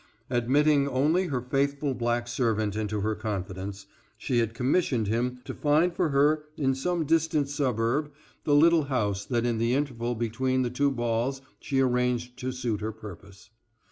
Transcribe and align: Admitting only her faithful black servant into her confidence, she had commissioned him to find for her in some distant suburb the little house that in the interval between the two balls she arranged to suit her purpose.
Admitting 0.31 0.87
only 0.87 1.27
her 1.27 1.41
faithful 1.41 1.93
black 1.93 2.27
servant 2.27 2.75
into 2.75 3.01
her 3.01 3.13
confidence, 3.13 3.85
she 4.17 4.39
had 4.39 4.55
commissioned 4.55 5.05
him 5.05 5.39
to 5.45 5.53
find 5.53 5.93
for 5.93 6.09
her 6.09 6.45
in 6.57 6.73
some 6.73 7.05
distant 7.05 7.47
suburb 7.47 8.11
the 8.43 8.55
little 8.55 8.85
house 8.85 9.23
that 9.25 9.45
in 9.45 9.59
the 9.59 9.75
interval 9.75 10.15
between 10.15 10.63
the 10.63 10.71
two 10.71 10.89
balls 10.89 11.43
she 11.59 11.79
arranged 11.81 12.35
to 12.35 12.51
suit 12.51 12.81
her 12.81 12.91
purpose. 12.91 13.51